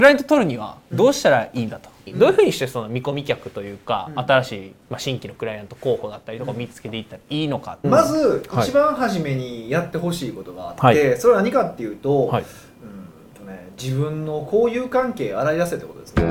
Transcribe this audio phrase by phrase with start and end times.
[0.00, 4.18] クライアント取るにはどうしたらいいんだと、どういうふうにしてその見込み客というか、うん。
[4.20, 11.18] 新しい、まあ、新規のクライアント候補だったりとかを見つけていったらいいのか、まずはい一番初めにやってほしいことがあって、はい。
[11.18, 12.42] それは何かっていうと,、はい。
[12.42, 16.24] うんとね、自分の交友関係洗い出せってことですね。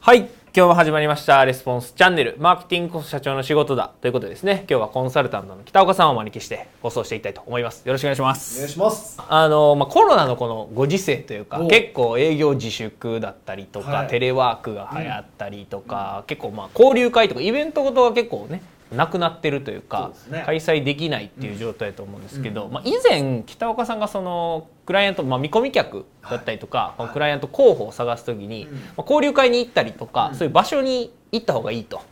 [0.00, 1.42] はい今日も始まりました。
[1.46, 2.36] レスポンスチャンネル。
[2.38, 4.66] マーケティングこそ社長の仕事だということでですね。
[4.68, 7.86] 今日はコンサルタントの北岡さんをお招きして放送していきたいと思います。
[7.86, 9.18] よろしくお願いしまお願いすします。
[9.26, 18.60] あの、まあ、コロナのこのご時世というかお結構営業自粛だったりとか、はいテレワークが流行ったりとか、結構まあ交流会とかイベントごとが結構ね
[18.96, 32.02] なくなってるというかね開催できないっていう状態だと思うんですけど、うんまあ、以前北岡さんがそのクライアント、まあ、見込み客だったりとか、はいクライアント候補を探す時に、うんまあ、交流会に行ったりとか、うんそういう場所に行った方がいいとは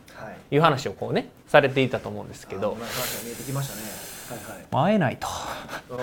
[0.51, 0.55] い。
[0.55, 3.81] いう話をこうねされていたと思うんですけどあ、まあ話が見えてきましたね。
[4.41, 4.91] はいはい。
[4.93, 5.27] 会えないと
[5.89, 5.97] うん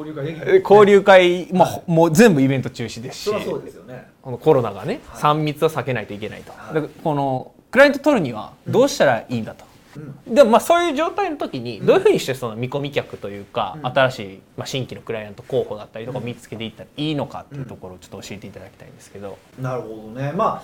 [0.00, 0.60] 交流会できる。
[0.62, 4.08] 交流会、まあはいもう全部イベント中止ですしそうですよね。
[4.22, 9.70] このコロナがね、はい3密は避けないといけないと、はいこのクライアント取るにはどうしたらいいんだと、うん。
[10.26, 13.86] でもまあそういう状態の時にどういうふうにしてその見込み客というか、うん。
[13.86, 20.32] 新しい、まあ、新規のクライアント候補だったりとかを見つけていったらいいのかっていうところをちょっと教えていただきたいんですけど、なるほどね。
[20.32, 20.62] まあ。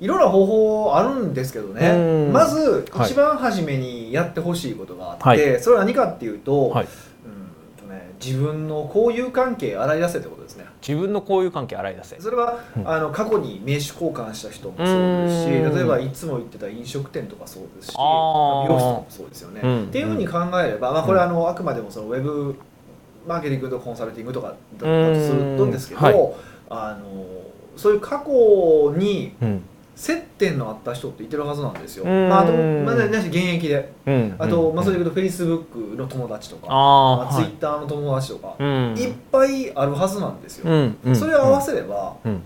[0.00, 1.90] いろんな方法あるんですけどね。
[1.90, 2.32] うん。
[2.32, 3.10] まずはい。
[3.10, 5.60] 一番初めにやってほしいことがあって、はい。
[5.60, 6.88] それは何かっていうと,、はい
[8.22, 10.66] 自分の交友関係洗い出せってことですね。
[10.86, 12.20] 自分の交友関係洗い出せ。
[12.20, 12.88] それは、うん。
[12.88, 15.74] あの過去に名刺交換した人もそうですしうん。
[15.74, 19.84] 例えばいつも行ってた飲食店とかそうですし美容室もそうですよね、うん。
[19.84, 22.54] っていうふうに考えれば、まあ、これはあのあくまでもそのウェブ
[23.26, 26.06] マーケティングとコンサルティングとかだとするとんですけど、うん。
[26.06, 26.34] はい。
[26.68, 27.26] あの
[27.76, 29.62] そういう過去にうん
[30.00, 32.04] 接点のあった人っていてるはずなんですよ。
[32.04, 32.28] うん。
[32.30, 33.92] まあ、あと、まあね、現役で。
[34.06, 34.34] うん。
[34.38, 38.94] あと、まあ、それでで言うと、フェイスブックの友達とか、まあ、ツイッターの友達とか、うん。
[38.96, 40.72] いっぱいあるはずなんですよ。
[40.72, 41.14] うんうん。
[41.14, 42.40] それを合わせれば、うん。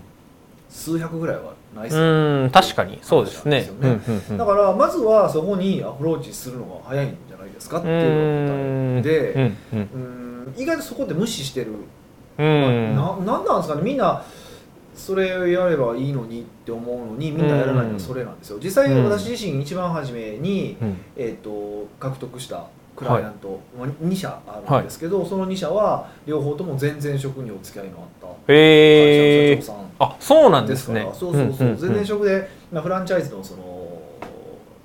[0.69, 2.99] 数百ぐらいはないですうよん確かに。
[3.01, 3.69] そうですね。
[3.79, 4.01] ね。
[4.37, 11.71] だから、まずはそこにアプローチするのが早いんじゃないですかっていうので、うん意外とそこで無視してる、
[12.37, 12.95] うん。
[12.95, 13.81] ななんなんですかね。
[13.81, 14.25] みんな
[14.95, 18.59] それをやればいいのにって思うのにみんなやらないのはそれなんですよ。
[18.61, 19.03] 実際うん。
[19.05, 20.97] 私自身一番初めに、うん。
[21.15, 31.77] えー、と獲得したクライアント、まあ2社あるんですけど、その2社は両方とも全然職にお付き合いのあった会社の社長さんあそうなんでですすねそうそうそう、んんん。
[31.77, 33.85] 全然職で、まあ、フランチャイズのその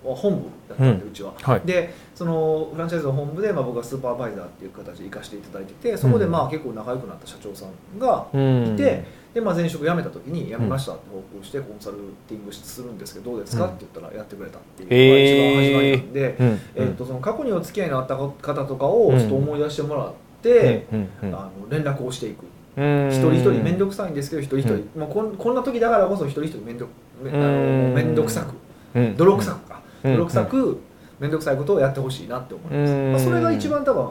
[0.02, 1.60] 本部だったんで、ううちは、はい。
[1.64, 8.74] でそのフランチャイズの本部で、まあ、僕がスーパーバイザーっていう形で行かせていただいててそこでまあ結構仲良くなった社長さんがうん。
[8.74, 11.96] いて、でまあ、前職辞めた時に辞めましたって報告してコンサル
[12.26, 13.70] ティングするんですけどどうですか、うん。
[13.70, 16.60] って言ったらやってくれたっていうのが一番始まりなんで、うん。
[16.74, 20.86] えー、とその過去にお付き合いのあった方とかをちょっと思い出してもらって、
[21.22, 22.44] あの連絡をしていく。
[22.76, 23.08] うん。
[23.08, 26.90] 一人一人面倒くさいんですけど一人一人、まあ、こんこんな時だからこそ一人一人面倒
[27.22, 28.54] 面倒くさく
[28.98, 29.16] うん。
[29.16, 29.80] 泥臭くか。
[30.02, 30.12] うん。
[30.14, 30.80] 泥臭く
[31.20, 33.12] 面倒くさいことをやってほしいなって思います、うん。
[33.12, 34.10] まあ、それが一番多分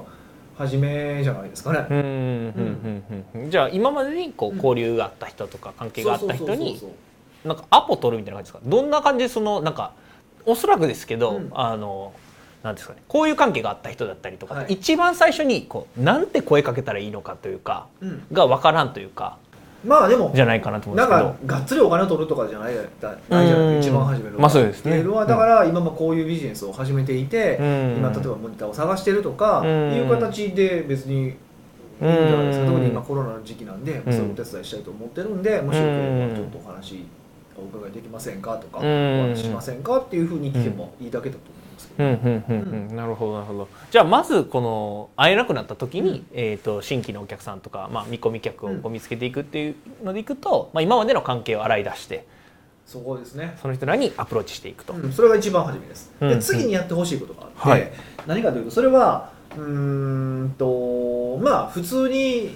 [0.59, 6.79] 初めじゃないですかね、うんうんうんうんじゃあ今までにこう交流があった人とか関係があった人に
[7.45, 8.69] なんかアポ取るみたいな感じですか？
[8.69, 9.93] どんな感じでそのなんか
[10.45, 11.49] おそらくですけど、うん。
[11.53, 12.11] あの
[12.61, 13.01] なんですかね？
[13.07, 14.73] こういう関係があった人だったりとか、はい。
[14.73, 18.23] 一番最初にこうなんて声かけたらいいのかというかうん。
[18.33, 19.37] が分からんというか
[19.85, 21.47] まあでもじゃないかなと思うんなんですけど。
[21.47, 22.81] かがっつりお金を取るとかじゃないだ
[23.29, 23.79] ないじゃないうん。
[23.79, 25.03] 一番初めのまあそうですね。
[25.03, 27.95] はだから今もこういうビジネスを始めていて、うん。
[27.97, 32.71] 今例えばモニターを探してるとかうんいう形で別にいいんじゃないですか、うん。
[32.73, 37.05] 特に今コロナの時期なんで、そういうお手伝いしたいと思ってるんでもしよければちょっとお話
[37.57, 39.19] お伺いできませんかとか、うん。
[39.21, 42.53] お話ししませんかっていうふうに聞けばいいだけだと思うんですけど、うんうんう
[42.85, 42.95] んうん。
[42.95, 43.67] なるほどなるほど。
[43.91, 46.25] じゃあまずこの会えなくなった時に、うん。
[46.33, 52.25] えー、と新規のお客さんとか、まあ、見込み客をこう見つけていくっていうのでいくと、まあ、今までの関係を洗い出して
[52.85, 54.93] そこですね、その人らにアプローチしていくと。
[54.93, 55.13] うん。
[55.13, 57.91] それが一番初めです、うんで次にやってほしいことがあって、はい。
[58.25, 62.55] 何かというとそれはうーんとまあ普通に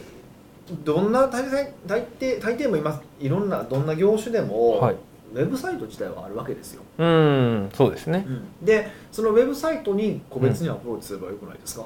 [0.84, 4.96] どんな大抵大抵大抵も今いろんなどんな業種でも、はい
[5.34, 8.26] ウェブサイト自体はあるわけですよ、うんそうですね。
[8.62, 11.86] でそのウェブサイトに個別にアプローチすればよくないですか、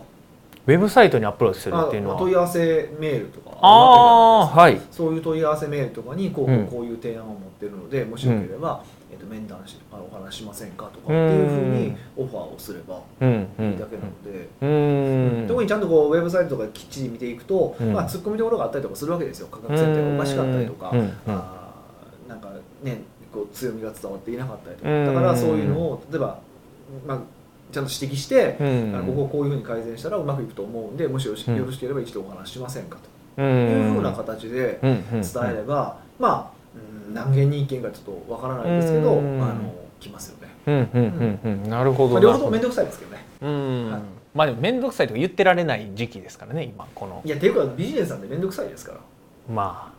[0.67, 2.17] ウェブサイトにアプローチするあっていうのは。
[2.17, 3.57] 問い合わせメールとか。
[3.61, 3.67] あ
[4.41, 4.81] あはい。
[4.91, 6.67] そういう問い合わせメールとかにこう,、うん。
[6.67, 13.71] こういう提案を持ってるのでもしよければ、えっと面談しお話ししませんかとかっていうふうにオファーをすればうんうん。
[13.71, 15.47] いいだけなので、うん。
[15.47, 17.93] 特にちゃんとこうウェブサイトとかきっちり見ていくと、うん。
[17.93, 19.47] まあ、突っ込みどころがあったりとかするわけですよ。
[19.49, 21.11] 価格設定がおかしかったりとか、うんうん。
[21.27, 22.49] あーなんか
[22.83, 23.03] ね
[23.37, 25.05] こう強みが伝わっていなかったりとか、うん。
[25.05, 26.39] だからそういうのを例えば、
[27.05, 27.19] まあ、
[27.71, 28.95] ちゃんと指摘して、うん。
[28.95, 31.45] あのここをこういうふうに改善したらうまくいくと思うんでもしよろし
[31.79, 33.01] ければ一度お話ししませんかと。
[33.35, 36.51] というふうな形で伝えれば、まあ、
[37.07, 39.41] うん何件に1件かちょっとわからないですけど、うん。
[39.41, 41.67] あの来ますよね。
[41.69, 42.13] なるほど。
[42.13, 43.25] まあ、両方とも面倒くさいですけどね。
[43.41, 43.91] うん。
[43.91, 44.01] はい。
[44.33, 47.21] まあでも面倒くさいとか言ってられない時期ですからね今この。
[47.25, 48.99] いやっていうかビジネスなんで面倒くさいですから。
[49.51, 49.97] まあ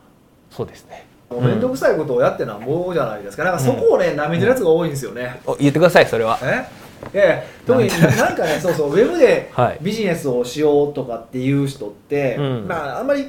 [0.49, 3.43] そうですねもう面倒くさいことをやってなんぼじゃないですか。
[3.43, 5.41] なんかそこをね、舐めてるやつが多いんですよね。
[5.45, 6.39] お言ってくださいそれは。
[6.41, 6.65] え？
[7.13, 9.77] いやいや特にななんかねそうそうウェブではい。
[9.81, 12.67] ビジネスをしようとかっていう人って、うん。
[12.67, 13.27] まああんまり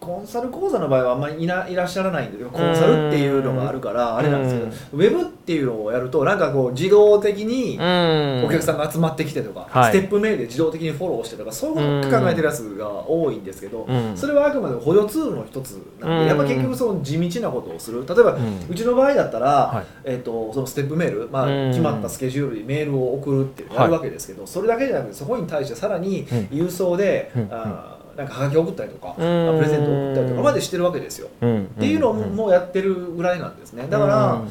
[0.00, 8.44] コンサル講座の場合はあんまりいないらっしゃらないんだけどコンサルっていうのがあるからあれなんですけど、ウェブっていうのをやるとなんかこう自動的にうん。
[8.46, 9.92] お客さんが集まってきてとか、はい。
[9.92, 14.16] ステップメールで自動的にフォローしてとかそういうことを考えてるやつが多いんですけど、うん。
[14.16, 16.26] それはあくまでも補助ツールの一つなんで、うん。
[16.26, 18.06] やっぱ結局その地道なことをする。
[18.06, 19.84] 例えば、ううんちの場合だったら、はい。
[20.04, 21.70] えー、とそのステップメール、まあうん。
[21.70, 26.38] 決まったスケジュールにメールを送るってやるわけですけど、それだけじゃなくてそこに対してさらにうん。
[26.50, 27.48] 郵送で、うん。
[27.50, 29.58] あーなんかはがき送ったりとか、うん。
[29.58, 31.28] プレゼント送ったりとかまでしてるわけですよ。
[31.40, 31.64] うん。
[31.64, 33.86] っていうのをもうやってるぐらいなんですね。
[33.88, 34.48] だから、うん。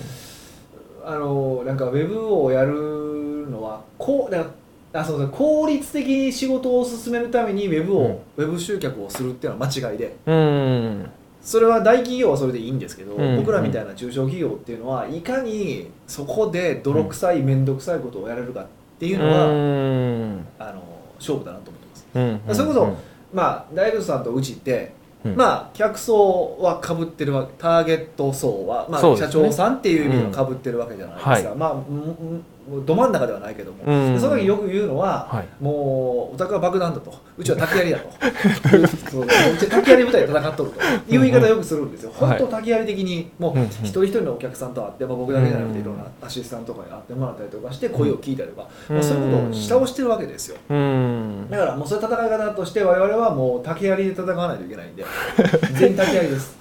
[1.06, 4.46] あのなんかウェブをやるのはこうだ
[4.94, 10.16] あそうそう効率的に仕事を進めるためにウェブを、ウェブ集客をするっていうのは間違いで。
[10.26, 11.10] うん。
[11.42, 13.38] それは大企業はそれでいいんですけど、うん。
[13.38, 18.68] 僕らみたいな中小企業っていうのはいかにそこで泥臭い面倒くさいことをやれるかっ
[19.00, 20.48] ていうのが、うん。
[20.58, 20.84] あの
[21.20, 22.08] 勝負だなと思ってます。
[22.16, 22.56] うん。
[22.56, 24.94] それこそまあ大仏さんとうちって、
[25.26, 25.36] うん。
[25.36, 32.46] まあ客層はかぶってるわけターゲット層は、まあ社長さんっていう意味のかぶってるわけじゃないですか、はまあうんうん
[32.86, 34.14] ど真ん中ではないけども、うん。
[34.14, 35.48] でその時よく言うのは、はい。
[35.60, 37.14] もうお宅は爆弾だと。
[37.38, 38.10] うちは竹槍だと。
[39.10, 39.28] そうう
[39.58, 40.82] ちは竹槍部隊で戦っとると。
[41.14, 42.38] いう言い方よくするんですよ、はい。
[42.38, 43.68] 本当竹槍的にもううんうん。
[43.68, 48.96] 一人一人のお客さんと会って、まあ、僕だけじゃなくてうんいろんなアシスタントとかに会ってもらったりとかして声を聞いたりとか、うん。
[48.98, 50.58] まあそういうことを下をしてるわけですよ。
[50.70, 51.19] うん
[51.50, 55.06] だからもうそういう戦い方として我々はもう竹槍で戦わないといけないんで。
[55.74, 56.58] 全員竹槍です。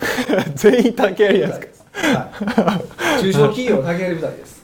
[0.55, 1.67] 全員竹槍ですか？
[2.01, 2.81] は
[3.19, 4.63] い、中小企業竹槍部隊です、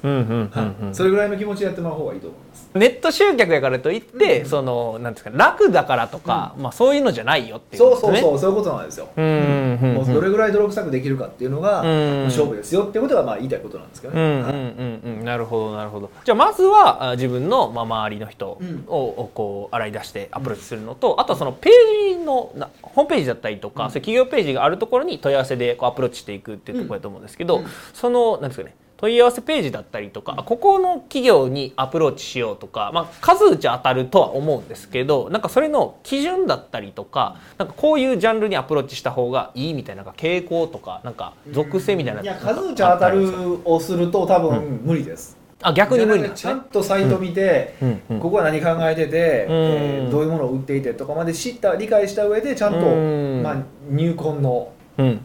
[0.93, 2.71] それぐらいの気持ちでやってもらう方がいいと思います。
[2.75, 4.47] ネット集客やからといって、うん。
[4.49, 10.14] そのなんですか楽だからとか、まあそういうのじゃないよっていうそうそうそうそういうことなんですよ、うん
[10.45, 12.25] らい泥臭くできるかっていうのが、うん。
[12.25, 15.01] 勝負ですよってことがまあ言いたいことなんですけどね、うんうんはいうん。
[15.05, 16.11] うんなるほどなるほど。
[16.25, 23.91] じゃあまずはあ自分の、まあ、周りの人を,、こう洗い出してアプローチするのと、あとはそのページのなホームページだったりとか、うん。
[23.91, 27.67] そういう企業ページがあるところに問い合わせでこうアプローチしていくっていうところだと思うんですけど、うん。
[27.93, 46.31] そのなんですかね問い合わせページだったりとか、あここの企業にアプローチしようとか、まあ、数打ち当たるとは思うんですけどなんかそれの基準だったりとかなんかこういうジャンルにアプローチした方がいいみたいななんか傾向とかなんか属性みたいないや数打ち当たるをすると多分無理です、あ逆に無理ね。
[46.35, 48.21] ちゃんとサイト見て、うんうん。
[48.21, 53.43] ここは何考えてて、えーうんどういうものを売っていてとかまで知った理解した上でちゃんと、うん。
[53.43, 53.57] まあ、
[53.89, 55.21] 入魂のうん。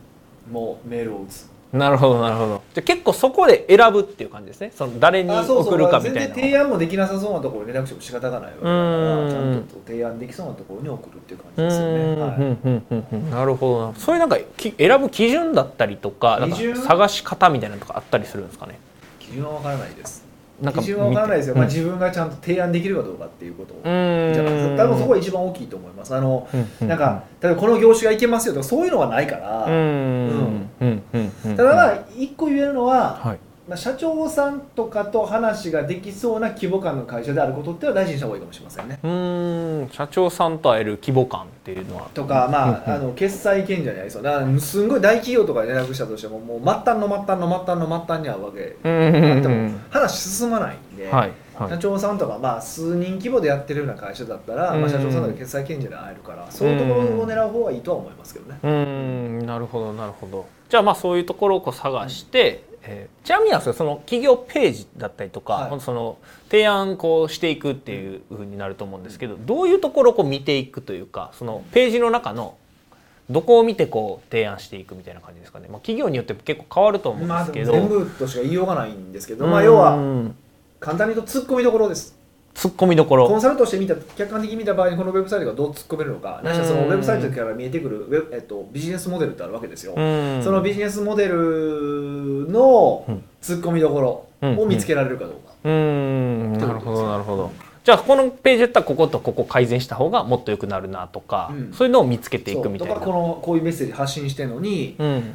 [0.50, 2.62] もうメールを打つなるほどなるほど。
[2.74, 4.72] じゃあ結構そこで選ぶっていう感じですね。
[4.76, 9.26] その誰に送るかみ全たいな然提案もできなさそうなところに連絡しても仕方がないわけだかうん。
[9.26, 11.88] らちゃんと提案できそうなところに送るっていう感じうですよ
[13.22, 13.96] ね、なるほどな。
[13.96, 16.48] そういうなんかき選ぶ基準だったりとか
[16.88, 18.80] 探し方みたいなのとかあったりするんですかね？
[19.20, 20.26] 基準は分からないです
[20.62, 23.82] なんか基準は分からないですよ、まあ、自分がちゃんと提案できるかどうかっていうことうん。
[23.84, 26.16] じゃないですか多分そこが一番大きいと思います。
[26.16, 26.48] あの、
[26.82, 29.66] うんなんか例えばこの業種がいけますよとかそういうのはないから、
[31.56, 33.40] ただまあ一個言えるのは、はい
[33.70, 39.00] まあ、社長さんとかと話ができそうな規模感の会社であることっては大事にした方がいいかもしれませんね。
[39.04, 39.08] う
[39.86, 39.90] ん。
[39.92, 42.10] 社長さんと会える規模感っていうのは。
[42.16, 44.24] とか、まあ、うんあの決済賢者にありそう。
[44.24, 48.76] だからすんごい大企業とかで連絡したとしてももう末端の末端の末端の末端に会うわけ。
[48.84, 51.70] うんでも話進まないんで、はいはい。
[51.70, 58.60] 社長さんとか、まあ、数人規模でやってるような会社だったら、まあ、社長さんとか決済賢者で会えるからそういうところを狙う方がいいとは思いますけどね。
[58.64, 59.46] うーん。
[59.46, 60.48] なるほどなるほど。
[60.70, 65.82] じゃあまあそういうところをこう探して、えーちなみになんですかその企業ページだったりとか、はい。
[65.82, 66.18] その
[66.50, 72.58] 提案こうしていくっていうふうになると思うんですけどどういうところをこう見ていくというかそのページの中の
[73.30, 80.36] どこを見てこう提案していくみたいな感じですかね、まあ、企業によっても結構変わると思うんまあ、ですけど、でも全部としか言いようがないんですけど、まあ、要はうん
[80.80, 82.18] 簡単に言うと突っ込みどころです。
[82.60, 83.26] 突っ込みどころ。
[83.26, 89.94] コンサルとして見た客観的に見た場合にこのウェブサイトがどう突っ込めるのか、ないしはそのウェブサイトから見えてくるウェブ、えっと、ビジネスモデルってあるわけですよ。
[89.96, 90.42] うん。
[90.44, 93.24] そのビジネスモデルのうん。
[93.42, 94.26] 突っ込みどころ
[94.62, 95.54] を見つけられるかどうか。
[95.64, 96.54] うーん。
[96.58, 97.52] なるほどなるほど。
[97.86, 101.74] じゃあこのページだったらこことここ改善した方がもっと良くなるなとか、うん。
[101.74, 102.96] そういうのを見つけていくみたいな。
[102.96, 105.08] とかこのこういうメッセージ発信してるのに、うん。
[105.08, 105.34] うん、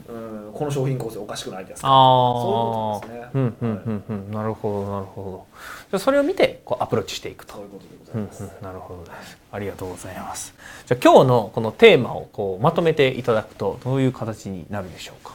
[0.54, 1.88] この商品構成おかしくないですか？
[1.88, 3.30] ああそういうことですね。
[3.34, 4.32] うんうんうんうん。
[4.32, 5.46] なるほどなるほど。
[5.90, 7.54] じゃあそれを見てこうアプローチしていくと。
[7.54, 9.38] そういうことでござうんうんいます、なるほどです。
[9.52, 10.54] ありがとうございます。
[10.87, 15.34] じゃあ今日のこのテーマをこうまとめていただくとどういう形になるでしょうか？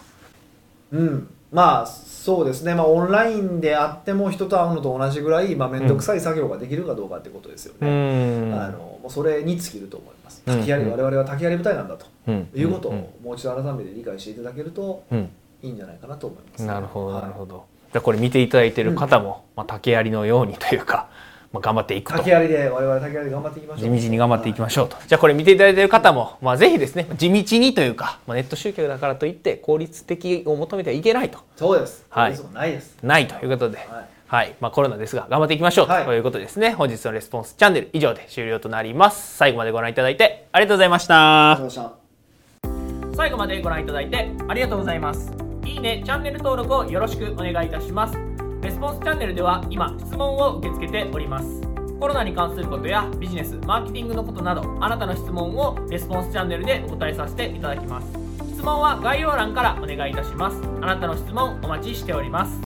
[0.92, 8.54] うん、まあそうですね、まあ、オンラインであっても人と会うのと同じぐらい、まあ、面倒くさい作業ができるかどうかってことですようね、ん。
[8.60, 10.19] あのもうそれに尽きると思います
[10.54, 10.92] うん竹槍、うん。
[10.92, 12.48] 我々は竹槍部隊なんだとうん。
[12.54, 15.30] いうことをうんもう一度改めて理解していただけるとうん
[15.62, 17.16] いいんじゃないかなと思います、なるほど。
[17.16, 21.10] はいなるほど、じゃあこれ見ていただいている方も、まあ、竹槍のようにというか、
[21.52, 22.20] まあ、頑張っていくと。
[22.20, 23.98] 竹槍で我々竹槍で頑張っていきましょう。
[23.98, 31.40] 地道に頑張っていきまししょうと、じゃあこれ見ていただいている方も、まあ、ぜひですね地道にというか、まあ、ネット集客だからといって効率的を求めてはいけないと。
[31.58, 32.06] そうです。
[32.10, 32.40] はい。
[32.54, 32.98] ないです。
[33.04, 33.88] ないということで、はい
[34.30, 35.88] はい、まあ、コロナですが頑張っていきましょう。
[35.88, 36.06] はい。
[36.06, 39.36] ということですね、本日のレスポンスチャンネル以上で終了となります。
[39.38, 41.54] 最後までご覧いただいてありがとうございました。
[41.54, 43.16] ありがとうございました。
[43.18, 45.32] 最後までご覧いただいてありがとうございます。
[45.66, 48.16] いいねチャンネル登録をよろしくお願いいたします。
[48.62, 51.62] レスポンスチャンネルでは今質問を受け付けております。
[52.00, 58.08] コロナに関することやビジネスマーケティングのことなどあなたの質問をレスポンスチャンネルでお答えさせていただきます。
[58.54, 60.62] 質問は概要欄からお願いいたします。
[60.82, 62.52] あなたの質問お待ちしております